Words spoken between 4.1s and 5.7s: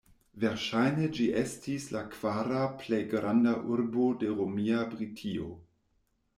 de romia Britio.